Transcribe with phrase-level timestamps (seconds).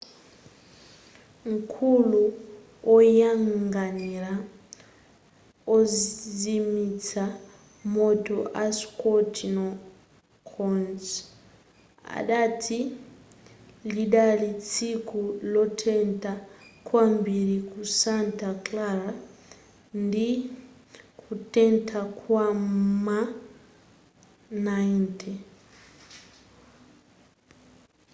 [1.51, 2.21] mkulu
[2.95, 4.33] oyang'anira
[5.75, 7.23] ozimitsa
[7.95, 9.35] moto a scott
[10.51, 11.05] kouns
[12.17, 12.79] adati
[13.95, 15.21] lidali tsiku
[15.53, 16.33] lotentha
[16.87, 19.11] kwambiri ku santa clara
[20.03, 20.27] ndi
[21.21, 23.19] kutentha kwa m'ma
[24.65, 25.31] 90